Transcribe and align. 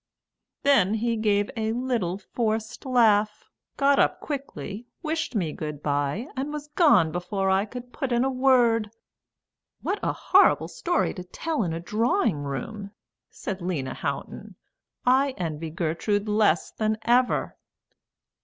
'""Then 0.63 0.95
he 0.95 1.15
gave 1.15 1.51
a 1.55 1.73
little 1.73 2.17
forced 2.17 2.87
laugh, 2.87 3.51
got 3.77 3.99
up 3.99 4.19
quickly, 4.19 4.87
wished 5.03 5.35
me 5.35 5.51
good 5.53 5.83
bye, 5.83 6.25
and 6.35 6.51
was 6.51 6.69
gone 6.69 7.11
before 7.11 7.51
I 7.51 7.65
could 7.65 7.93
put 7.93 8.11
in 8.11 8.23
a 8.23 8.29
word." 8.31 8.89
"What 9.83 9.99
a 10.01 10.11
horrible 10.11 10.69
story 10.69 11.13
to 11.13 11.23
tell 11.23 11.61
in 11.61 11.71
a 11.71 11.79
drawing 11.79 12.41
room!" 12.41 12.89
said 13.29 13.61
Lena 13.61 13.93
Houghton. 13.93 14.55
"I 15.05 15.35
envy 15.37 15.69
Gertrude 15.69 16.27
less 16.27 16.71
than 16.71 16.97
ever." 17.03 17.55